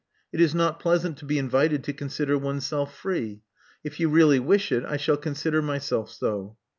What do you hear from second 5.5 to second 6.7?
myself so."